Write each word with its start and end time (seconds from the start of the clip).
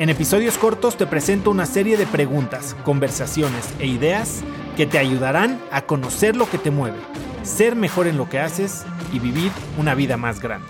En 0.00 0.08
episodios 0.08 0.56
cortos 0.56 0.96
te 0.96 1.06
presento 1.06 1.50
una 1.50 1.66
serie 1.66 1.98
de 1.98 2.06
preguntas, 2.06 2.74
conversaciones 2.84 3.68
e 3.80 3.86
ideas 3.86 4.42
que 4.74 4.86
te 4.86 4.96
ayudarán 4.96 5.60
a 5.70 5.82
conocer 5.82 6.36
lo 6.36 6.48
que 6.48 6.56
te 6.56 6.70
mueve, 6.70 6.96
ser 7.42 7.76
mejor 7.76 8.06
en 8.06 8.16
lo 8.16 8.26
que 8.26 8.38
haces 8.38 8.86
y 9.12 9.18
vivir 9.18 9.52
una 9.76 9.94
vida 9.94 10.16
más 10.16 10.40
grande. 10.40 10.68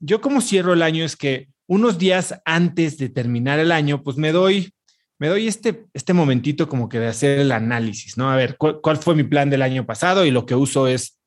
Yo 0.00 0.20
como 0.20 0.40
cierro 0.40 0.72
el 0.72 0.82
año 0.82 1.04
es 1.04 1.14
que 1.14 1.46
unos 1.68 1.96
días 1.96 2.34
antes 2.44 2.98
de 2.98 3.10
terminar 3.10 3.60
el 3.60 3.70
año, 3.70 4.02
pues 4.02 4.16
me 4.16 4.32
doy, 4.32 4.74
me 5.20 5.28
doy 5.28 5.46
este, 5.46 5.86
este 5.94 6.14
momentito 6.14 6.68
como 6.68 6.88
que 6.88 6.98
de 6.98 7.06
hacer 7.06 7.38
el 7.38 7.52
análisis, 7.52 8.18
¿no? 8.18 8.28
A 8.28 8.34
ver, 8.34 8.56
¿cuál, 8.58 8.80
¿cuál, 8.82 8.96
fue 8.96 9.14
mi 9.14 9.22
plan 9.22 9.50
del 9.50 9.62
año 9.62 9.86
pasado? 9.86 10.26
Y 10.26 10.32
lo 10.32 10.46
que 10.46 10.56
uso 10.56 10.88
es 10.88 11.20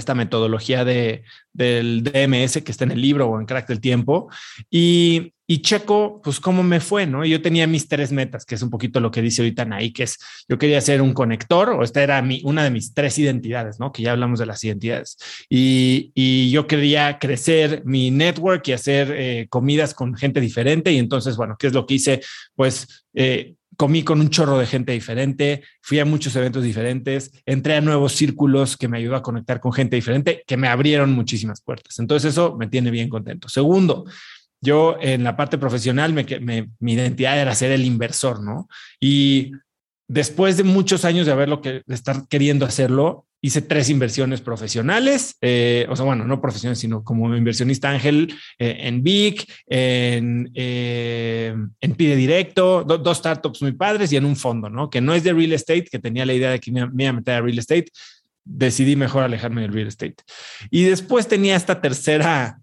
esta 0.00 0.14
metodología 0.14 0.84
de, 0.84 1.24
del 1.52 2.02
DMS 2.02 2.62
que 2.62 2.72
está 2.72 2.84
en 2.84 2.92
el 2.92 3.00
libro 3.00 3.28
o 3.28 3.40
en 3.40 3.46
Crack 3.46 3.68
del 3.68 3.80
Tiempo 3.80 4.28
y, 4.70 5.34
y 5.46 5.58
checo, 5.60 6.22
pues 6.22 6.40
cómo 6.40 6.62
me 6.62 6.80
fue, 6.80 7.06
¿no? 7.06 7.24
Yo 7.24 7.42
tenía 7.42 7.66
mis 7.66 7.86
tres 7.86 8.12
metas, 8.12 8.46
que 8.46 8.54
es 8.54 8.62
un 8.62 8.70
poquito 8.70 8.98
lo 9.00 9.10
que 9.10 9.20
dice 9.20 9.42
ahorita 9.42 9.66
Naí, 9.66 9.92
que 9.92 10.04
es, 10.04 10.18
yo 10.48 10.56
quería 10.56 10.80
ser 10.80 11.02
un 11.02 11.12
conector, 11.12 11.70
o 11.70 11.82
esta 11.82 12.02
era 12.02 12.22
mi, 12.22 12.40
una 12.44 12.64
de 12.64 12.70
mis 12.70 12.94
tres 12.94 13.18
identidades, 13.18 13.78
¿no? 13.78 13.92
Que 13.92 14.02
ya 14.02 14.12
hablamos 14.12 14.38
de 14.38 14.46
las 14.46 14.64
identidades. 14.64 15.18
Y, 15.50 16.12
y 16.14 16.50
yo 16.50 16.66
quería 16.66 17.18
crecer 17.18 17.82
mi 17.84 18.10
network 18.10 18.66
y 18.68 18.72
hacer 18.72 19.12
eh, 19.14 19.46
comidas 19.50 19.92
con 19.92 20.14
gente 20.14 20.40
diferente. 20.40 20.92
Y 20.92 20.98
entonces, 20.98 21.36
bueno, 21.36 21.56
¿qué 21.58 21.66
es 21.66 21.74
lo 21.74 21.84
que 21.86 21.94
hice? 21.94 22.22
Pues 22.54 23.04
eh, 23.12 23.54
comí 23.76 24.02
con 24.02 24.20
un 24.20 24.30
chorro 24.30 24.58
de 24.58 24.66
gente 24.66 24.92
diferente, 24.92 25.62
fui 25.80 25.98
a 25.98 26.04
muchos 26.04 26.34
eventos 26.36 26.62
diferentes, 26.62 27.30
entré 27.46 27.76
a 27.76 27.80
nuevos 27.80 28.12
círculos 28.12 28.76
que 28.76 28.88
me 28.88 28.98
ayudó 28.98 29.16
a 29.16 29.22
conectar 29.22 29.60
con 29.60 29.72
gente 29.72 29.96
diferente, 29.96 30.42
que 30.46 30.56
me 30.56 30.68
abrieron 30.68 31.12
muchísimas 31.12 31.60
puertas. 31.60 31.98
Entonces 31.98 32.32
eso 32.32 32.56
me 32.56 32.68
tiene 32.68 32.90
bien 32.90 33.08
contento. 33.08 33.48
Segundo, 33.48 34.04
yo 34.60 34.96
en 35.00 35.24
la 35.24 35.36
parte 35.36 35.58
profesional, 35.58 36.14
mi 36.14 36.92
identidad 36.92 37.38
era 37.38 37.54
ser 37.54 37.72
el 37.72 37.84
inversor, 37.84 38.42
¿no? 38.42 38.68
Y 38.98 39.52
después 40.08 40.56
de 40.56 40.64
muchos 40.64 41.04
años 41.04 41.26
de 41.26 41.32
haberlo 41.32 41.60
que 41.60 41.82
estar 41.88 42.26
queriendo 42.28 42.64
hacerlo, 42.64 43.26
hice 43.44 43.60
tres 43.60 43.90
inversiones 43.90 44.40
profesionales, 44.40 45.36
eh, 45.42 45.86
o 45.90 45.94
sea, 45.94 46.06
bueno, 46.06 46.24
no 46.24 46.40
profesionales, 46.40 46.78
sino 46.78 47.04
como 47.04 47.36
inversionista 47.36 47.90
ángel 47.90 48.34
eh, 48.58 48.78
en 48.80 49.02
Vic, 49.02 49.46
en, 49.66 50.50
eh, 50.54 51.54
en 51.78 51.94
Pide 51.94 52.16
Directo, 52.16 52.84
do, 52.84 52.96
dos 52.96 53.18
startups 53.18 53.60
muy 53.60 53.72
padres 53.72 54.10
y 54.10 54.16
en 54.16 54.24
un 54.24 54.34
fondo, 54.34 54.70
¿no? 54.70 54.88
Que 54.88 55.02
no 55.02 55.12
es 55.12 55.24
de 55.24 55.34
real 55.34 55.52
estate, 55.52 55.84
que 55.84 55.98
tenía 55.98 56.24
la 56.24 56.32
idea 56.32 56.52
de 56.52 56.58
que 56.58 56.72
me, 56.72 56.88
me 56.88 57.02
iba 57.02 57.10
a 57.10 57.12
meter 57.12 57.34
a 57.34 57.42
real 57.42 57.58
estate, 57.58 57.84
decidí 58.44 58.96
mejor 58.96 59.24
alejarme 59.24 59.60
del 59.60 59.74
real 59.74 59.88
estate. 59.88 60.16
Y 60.70 60.84
después 60.84 61.28
tenía 61.28 61.54
esta 61.54 61.82
tercera, 61.82 62.60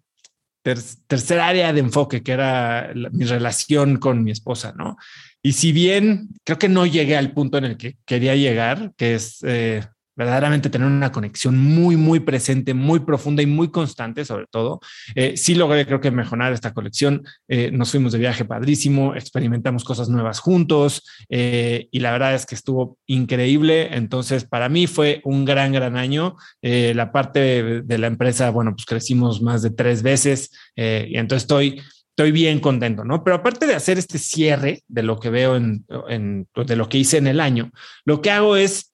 ter, 0.64 0.80
tercera 1.06 1.48
área 1.48 1.74
de 1.74 1.80
enfoque, 1.80 2.24
que 2.24 2.32
era 2.32 2.92
la, 2.96 3.12
mi 3.12 3.26
relación 3.26 3.98
con 3.98 4.24
mi 4.24 4.32
esposa, 4.32 4.74
¿no? 4.76 4.98
Y 5.44 5.54
si 5.54 5.74
bien 5.74 6.30
creo 6.44 6.58
que 6.58 6.70
no 6.70 6.88
llegué 6.88 7.18
al 7.18 7.34
punto 7.34 7.60
en 7.60 7.66
el 7.66 7.78
que 7.78 7.98
quería 8.04 8.36
llegar, 8.36 8.94
que 8.98 9.14
es 9.14 9.42
eh, 9.44 9.84
verdaderamente 10.16 10.70
tener 10.70 10.88
una 10.88 11.12
conexión 11.12 11.58
muy, 11.58 11.96
muy 11.96 12.20
presente, 12.20 12.74
muy 12.74 13.00
profunda 13.00 13.42
y 13.42 13.46
muy 13.46 13.70
constante, 13.70 14.26
sobre 14.26 14.46
todo. 14.50 14.80
Eh, 15.16 15.36
sí 15.38 15.56
logré, 15.56 15.86
creo 15.86 16.02
que 16.02 16.12
mejorar 16.12 16.54
esta 16.54 16.74
colección. 16.74 17.24
Eh, 17.48 17.72
nos 17.72 17.92
fuimos 17.92 18.12
de 18.12 18.20
viaje 18.20 18.46
padrísimo, 18.46 19.16
experimentamos 19.16 19.84
cosas 19.84 20.10
nuevas 20.10 20.40
juntos 20.40 21.04
eh, 21.30 21.88
y 21.92 22.00
la 22.00 22.12
verdad 22.12 22.36
es 22.36 22.46
que 22.46 22.56
estuvo 22.56 22.98
increíble. 23.08 23.96
Entonces, 23.96 24.46
para 24.46 24.70
mí 24.70 24.88
fue 24.88 25.22
un 25.24 25.46
gran, 25.46 25.72
gran 25.72 25.98
año. 25.98 26.36
Eh, 26.62 26.94
la 26.96 27.12
parte 27.12 27.82
de, 27.84 27.98
la 27.98 28.08
empresa, 28.08 28.50
bueno, 28.50 28.74
pues 28.74 28.86
crecimos 28.86 29.42
más 29.42 29.62
de 29.62 29.70
tres 29.70 30.02
veces 30.02 30.50
y 30.76 31.18
entonces 31.18 31.44
estoy 31.44 31.82
estoy 32.10 32.32
bien 32.32 32.60
contento, 32.60 33.06
¿no? 33.06 33.24
Pero 33.24 33.38
aparte 33.38 33.66
de 33.66 33.74
hacer 33.74 33.98
este 33.98 34.18
cierre 34.18 34.84
de 34.88 35.02
lo 35.02 35.18
que 35.20 35.30
veo 35.30 35.56
en, 35.56 35.86
en, 36.10 36.48
de 36.54 36.76
lo 36.76 36.90
que 36.90 36.98
hice 36.98 37.18
en 37.18 37.28
el 37.28 37.40
año, 37.40 37.72
lo 38.06 38.22
que 38.22 38.32
hago 38.32 38.58
es 38.58 38.91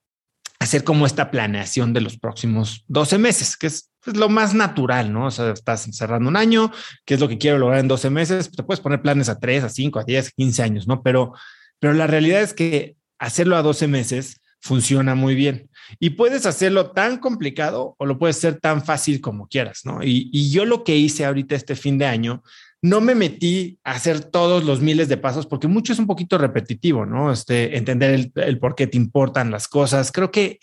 hacer 0.67 0.83
como 0.83 1.05
esta 1.05 1.31
planeación 1.31 1.94
de 1.94 2.01
los 2.01 2.17
próximos 2.17 2.83
12 2.88 3.17
meses, 3.17 3.57
que 3.57 3.67
es, 3.67 3.89
es, 4.05 4.17
lo 4.17 4.29
más 4.29 4.53
natural, 4.53 5.11
¿no? 5.11 5.28
O 5.28 5.31
sea, 5.31 5.51
estás 5.51 5.88
cerrando 5.91 6.29
un 6.29 6.35
año, 6.35 6.72
¿qué 7.05 7.16
es 7.16 7.19
lo 7.19 7.28
que 7.28 7.38
quiero 7.38 7.57
lograr 7.57 7.79
en 7.79 7.88
12 7.88 8.09
meses? 8.09 8.51
Te 8.51 8.63
puedes 8.63 8.81
poner 8.81 9.01
planes 9.01 9.29
a 9.29 9.39
3, 9.39 9.63
a 9.63 9.69
5, 9.69 10.00
a 10.00 10.03
10, 10.03 10.27
a 10.27 10.31
15 10.31 10.63
años, 10.63 10.88
¿no? 10.88 11.01
Pero, 11.01 11.33
pero 11.79 11.94
la 11.94 12.07
realidad 12.07 12.41
es 12.41 12.53
que 12.53 12.95
hacerlo 13.17 13.56
a 13.56 13.61
12 13.61 13.88
meses 13.88 14.41
funciona 14.59 15.16
muy 15.16 15.35
bien. 15.35 15.69
Y 16.00 16.11
puedes 16.11 16.45
hacerlo 16.45 16.91
tan 16.91 17.17
complicado 17.17 17.95
o 17.97 18.06
lo 18.06 18.19
puedes 18.19 18.38
hacer 18.38 18.59
tan 18.59 18.83
fácil 18.83 19.22
como 19.22 19.47
quieras, 19.47 19.81
¿no? 19.85 20.03
Y, 20.03 20.29
y 20.33 20.51
yo 20.51 20.66
lo 20.66 20.83
que 20.83 20.97
hice 20.97 21.25
ahorita 21.25 21.56
este 21.56 21.75
fin 21.75 21.97
de 21.97 22.06
año 22.06 22.44
no 22.81 23.01
me 23.01 23.15
metí 23.15 23.79
a 23.83 23.91
hacer 23.91 24.23
todos 24.23 24.63
los 24.63 24.81
miles 24.81 25.09
de 25.09 25.17
pasos 25.17 25.47
porque 25.47 25.67
mucho 25.67 25.93
es 25.93 25.99
un 25.99 26.07
poquito 26.07 26.38
repetitivo, 26.38 27.05
¿no? 27.05 27.31
Este, 27.31 27.77
entender 27.77 28.11
el, 28.11 28.31
el 28.35 28.59
por 28.59 28.75
qué 28.75 28.88
te 28.88 28.97
importan 28.97 29.51
las 29.51 29.67
cosas. 29.67 30.11
Creo 30.11 30.31
que 30.31 30.59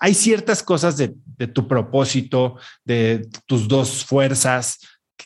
hay 0.00 0.14
ciertas 0.14 0.62
cosas 0.62 0.96
de, 0.96 1.14
de, 1.36 1.46
tu 1.46 1.68
propósito, 1.68 2.56
de 2.84 3.28
tus 3.46 3.68
dos 3.68 4.04
fuerzas, 4.04 4.78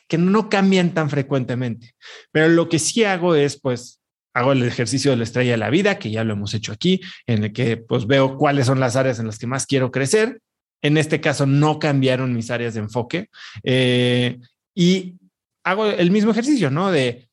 que 0.09 0.19
no 0.19 0.49
cambian 0.49 0.95
tan 0.95 1.11
frecuentemente. 1.11 1.95
Pero 2.33 2.49
lo 2.49 2.69
que 2.69 2.79
sí 2.79 3.05
hago 3.05 3.35
es, 3.35 3.61
pues, 3.61 4.01
hago 4.35 4.53
el 4.53 4.63
ejercicio 4.63 5.11
de 5.11 5.19
la 5.19 5.25
estrella 5.25 5.53
de 5.53 5.59
la 5.59 5.71
vida, 5.71 5.99
que 5.99 6.11
ya 6.11 6.25
lo 6.25 6.33
hemos 6.33 6.55
hecho 6.55 6.73
aquí, 6.73 7.01
en 7.27 7.45
el 7.45 7.53
que 7.53 7.77
pues 7.77 8.07
veo 8.07 8.37
cuáles 8.37 8.67
son 8.67 8.81
las 8.81 8.97
áreas 8.97 9.19
en 9.19 9.27
las 9.27 9.39
que 9.39 9.47
más 9.47 9.67
quiero 9.67 9.91
crecer. 9.91 10.41
En 10.81 10.97
este 10.97 11.21
caso 11.21 11.47
no 11.47 11.79
cambiaron 11.79 12.35
mis 12.35 12.51
áreas 12.51 12.75
de 12.75 12.81
enfoque. 12.81 13.29
Eh, 13.63 14.39
y 14.75 15.17
hago 15.65 15.87
el 15.87 16.11
mismo 16.11 16.31
ejercicio, 16.31 16.71
¿no? 16.71 16.91
De 16.91 17.29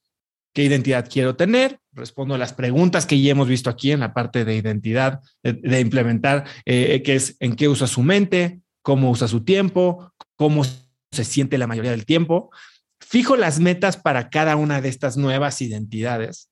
qué 0.53 0.63
identidad 0.63 1.07
quiero 1.09 1.35
tener, 1.35 1.79
respondo 1.91 2.35
a 2.35 2.37
las 2.37 2.53
preguntas 2.53 3.05
que 3.05 3.21
ya 3.21 3.31
hemos 3.31 3.47
visto 3.47 3.69
aquí 3.69 3.91
en 3.91 3.99
la 3.99 4.13
parte 4.13 4.45
de 4.45 4.55
identidad, 4.55 5.21
de, 5.43 5.79
implementar, 5.79 6.45
eh, 6.65 7.01
que 7.03 7.15
es 7.15 7.35
en 7.39 7.55
qué 7.55 7.67
usa 7.67 7.87
su 7.87 8.01
mente, 8.01 8.61
cómo 8.81 9.11
usa 9.11 9.27
su 9.27 9.43
tiempo, 9.43 10.13
cómo 10.35 10.63
se 10.63 11.23
siente 11.23 11.57
la 11.57 11.67
mayoría 11.67 11.91
del 11.91 12.05
tiempo. 12.05 12.51
Fijo 12.99 13.35
las 13.35 13.59
metas 13.59 13.97
para 13.97 14.29
cada 14.29 14.55
una 14.55 14.81
de 14.81 14.89
estas 14.89 15.17
nuevas 15.17 15.61
identidades 15.61 16.49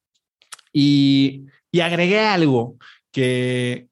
y, 0.72 1.46
y 1.72 1.80
agregué 1.82 2.20
algo 2.20 2.78
que, 3.12 3.88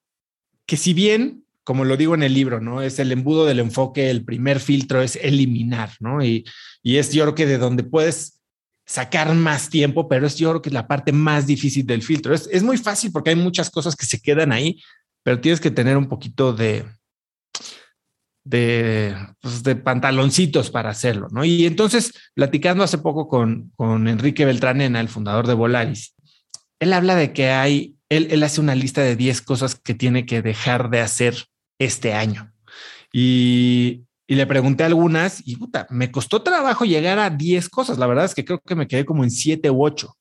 que 0.65 0.77
si 0.77 0.93
bien 0.93 1.44
como 1.65 1.83
lo 1.83 1.97
digo 1.97 2.13
en 2.13 2.23
el 2.23 2.33
libro, 2.33 2.61
¿no? 2.61 2.81
Es 2.81 2.99
el 2.99 3.11
embudo 3.11 3.45
del 3.45 3.59
enfoque, 3.59 4.09
el 4.09 4.23
primer 4.23 4.59
filtro 4.59 5.01
es 5.01 5.17
eliminar, 5.17 5.89
¿no? 5.99 6.23
Y, 6.23 6.45
y 6.83 6.97
es 6.97 7.11
yo 7.11 7.23
creo 7.23 7.35
que 7.35 7.47
de 7.47 7.57
donde 7.57 7.83
puedes 7.83 8.39
sacar 8.85 9.33
más 9.33 9.69
tiempo, 9.69 10.07
pero 10.07 10.27
es 10.27 10.35
yo 10.37 10.51
creo 10.51 10.61
que 10.61 10.69
es 10.69 10.73
la 10.73 10.87
parte 10.87 11.11
más 11.11 11.47
difícil 11.47 11.85
del 11.85 12.03
filtro. 12.03 12.35
Es, 12.35 12.47
es 12.51 12.61
muy 12.61 12.77
fácil 12.77 13.11
porque 13.11 13.31
hay 13.31 13.35
muchas 13.35 13.71
cosas 13.71 13.95
que 13.95 14.05
se 14.05 14.21
quedan 14.21 14.51
ahí, 14.51 14.79
pero 15.23 15.41
tienes 15.41 15.59
que 15.59 15.71
tener 15.71 15.97
un 15.97 16.07
poquito 16.07 16.53
de, 16.53 16.85
de, 18.43 19.15
pues 19.41 19.63
pantaloncitos 19.83 20.69
para 20.69 20.91
hacerlo, 20.91 21.27
¿no? 21.31 21.43
Y 21.43 21.65
entonces, 21.65 22.13
platicando 22.35 22.83
hace 22.83 22.99
poco 22.99 23.27
con, 23.27 23.71
con 23.75 24.07
Enrique 24.07 24.45
Beltranena, 24.45 24.99
el 24.99 25.09
fundador 25.09 25.47
de 25.47 25.55
Volaris, 25.55 26.15
él 26.79 26.93
habla 26.93 27.15
de 27.15 27.33
que 27.33 27.49
hay, 27.49 27.95
él, 28.09 28.27
él 28.29 28.43
hace 28.43 28.61
una 28.61 28.75
lista 28.75 29.01
de 29.01 29.15
10 29.15 29.41
cosas 29.41 29.73
que 29.73 29.95
tiene 29.95 30.27
que 30.27 30.43
dejar 30.43 30.91
de 30.91 31.01
hacer 31.01 31.47
este 31.79 32.13
año. 32.13 32.51
Y, 33.11 34.03
y, 34.27 34.35
le 34.35 34.47
pregunté 34.47 34.83
algunas 34.83 35.41
y 35.45 35.55
puta, 35.55 35.87
me 35.89 36.11
costó 36.11 36.41
trabajo 36.41 36.85
llegar 36.85 37.19
a 37.19 37.29
10 37.29 37.69
cosas. 37.69 37.97
La 37.97 38.07
verdad 38.07 38.25
es 38.25 38.35
que 38.35 38.45
creo 38.45 38.59
que 38.59 38.75
me 38.75 38.87
quedé 38.87 39.05
como 39.05 39.23
en 39.23 39.31
7 39.31 39.69
u 39.69 39.83
8. 39.83 40.15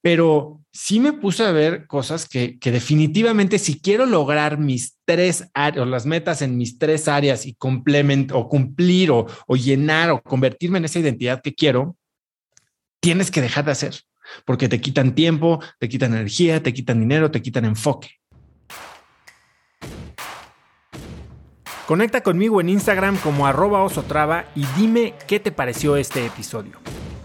Pero 0.00 0.60
sí 0.72 1.00
me 1.00 1.12
puse 1.12 1.44
a 1.44 1.50
ver 1.50 1.86
cosas 1.88 2.28
que, 2.28 2.58
que 2.58 2.70
definitivamente 2.70 3.58
si 3.58 3.80
quiero 3.80 4.06
lograr 4.06 4.56
mis 4.58 4.96
tres 5.04 5.48
áreas 5.54 5.88
las 5.88 6.06
metas 6.06 6.40
en 6.40 6.56
mis 6.56 6.78
tres 6.78 7.08
áreas 7.08 7.46
y 7.46 7.54
complemento 7.54 8.38
o 8.38 8.48
cumplir 8.48 9.10
o, 9.10 9.26
o 9.48 9.56
llenar 9.56 10.10
o 10.10 10.22
convertirme 10.22 10.78
en 10.78 10.84
esa 10.84 11.00
identidad 11.00 11.42
que 11.42 11.54
quiero, 11.54 11.96
tienes 13.00 13.30
que 13.30 13.40
dejar 13.40 13.64
de 13.64 13.72
hacer 13.72 13.94
porque 14.44 14.68
te 14.68 14.80
quitan 14.80 15.14
tiempo, 15.14 15.60
te 15.78 15.88
quitan 15.88 16.14
energía, 16.14 16.62
te 16.62 16.72
quitan 16.72 17.00
dinero, 17.00 17.30
te 17.30 17.42
quitan 17.42 17.64
enfoque. 17.64 18.17
Conecta 21.88 22.20
conmigo 22.20 22.60
en 22.60 22.68
Instagram 22.68 23.16
como 23.16 23.46
arroba 23.46 23.82
osotrava 23.82 24.44
y 24.54 24.66
dime 24.76 25.14
qué 25.26 25.40
te 25.40 25.50
pareció 25.50 25.96
este 25.96 26.26
episodio. 26.26 26.72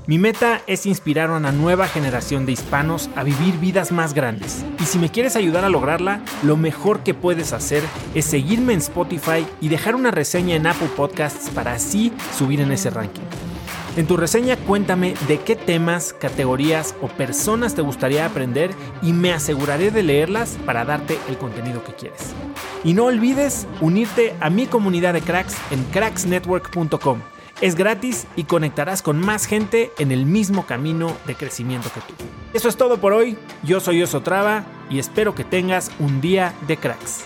Mi 0.08 0.18
meta 0.18 0.62
es 0.68 0.86
inspirar 0.86 1.30
a 1.30 1.36
una 1.36 1.52
nueva 1.52 1.86
generación 1.90 2.46
de 2.46 2.54
hispanos 2.54 3.10
a 3.18 3.24
vivir 3.24 3.60
vidas 3.60 3.92
más 3.92 4.14
grandes. 4.14 4.64
Y 4.80 4.86
si 4.86 5.00
me 5.00 5.10
quieres 5.10 5.36
ayudar 5.36 5.66
a 5.66 5.70
lograrla, 5.70 6.22
lo 6.44 6.56
mejor 6.56 7.02
que 7.02 7.14
puedes 7.14 7.52
hacer 7.52 7.84
es 8.16 8.24
seguirme 8.24 8.72
en 8.72 8.80
Spotify 8.80 9.46
y 9.60 9.68
dejar 9.68 9.96
una 9.96 10.12
reseña 10.12 10.56
en 10.56 10.66
Apple 10.66 10.92
Podcasts 10.96 11.50
para 11.50 11.74
así 11.74 12.14
subir 12.34 12.62
en 12.62 12.72
ese 12.72 12.90
ranking. 12.90 13.24
En 13.98 14.08
tu 14.08 14.16
reseña 14.16 14.56
cuéntame 14.56 15.14
de 15.28 15.42
qué 15.42 15.58
temas, 15.58 16.14
categorías 16.14 16.96
o 17.02 17.10
personas 17.10 17.76
te 17.76 17.82
gustaría 17.82 18.26
aprender 18.26 18.72
y 19.02 19.12
me 19.12 19.34
aseguraré 19.34 19.92
de 19.92 20.04
leerlas 20.04 20.58
para 20.66 20.86
darte 20.86 21.18
el 21.28 21.38
contenido 21.38 21.84
que 21.84 21.96
quieres. 21.96 22.34
Y 22.84 22.94
no 22.94 23.06
olvides 23.06 23.68
unirte 23.82 24.36
a 24.40 24.50
mi 24.50 24.68
comunidad 24.68 25.14
de 25.14 25.22
cracks 25.22 25.56
en 25.72 25.84
cracksnetwork.com. 25.86 27.20
Es 27.62 27.76
gratis 27.76 28.28
y 28.36 28.44
conectarás 28.44 29.02
con 29.02 29.20
más 29.20 29.46
gente 29.46 29.92
en 30.00 30.12
el 30.12 30.26
mismo 30.26 30.66
camino 30.66 31.16
de 31.26 31.36
crecimiento 31.36 31.90
que 31.94 32.02
tú. 32.02 32.14
Eso 32.54 32.68
es 32.68 32.76
todo 32.76 32.98
por 32.98 33.14
hoy. 33.14 33.38
Yo 33.64 33.80
soy 33.80 34.04
Oso 34.04 34.22
Traba 34.22 34.66
y 34.90 35.00
espero 35.00 35.34
que 35.34 35.44
tengas 35.44 35.92
un 36.00 36.20
día 36.20 36.54
de 36.68 36.78
cracks. 36.78 37.26